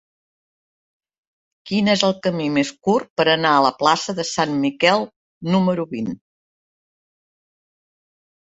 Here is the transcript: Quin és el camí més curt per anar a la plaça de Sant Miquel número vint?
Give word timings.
Quin 1.71 1.91
és 1.93 2.03
el 2.07 2.15
camí 2.27 2.47
més 2.55 2.71
curt 2.87 3.11
per 3.21 3.27
anar 3.35 3.51
a 3.57 3.61
la 3.67 3.73
plaça 3.83 4.15
de 4.21 4.27
Sant 4.31 4.57
Miquel 4.65 5.07
número 5.57 5.87
vint? 5.93 6.11